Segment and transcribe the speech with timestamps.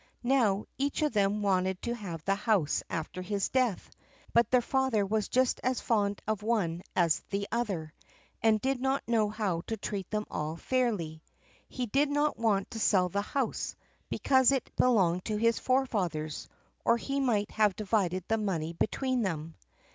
[0.23, 3.91] Now, each of them wanted to have the house after his death;
[4.33, 7.93] but their father was just as fond of one as of the other,
[8.41, 11.21] and did not know how to treat them all fairly.
[11.69, 13.75] He did not want to sell the house,
[14.09, 16.47] because it had belonged to his forefathers,
[16.83, 19.53] or he might have divided the money between them.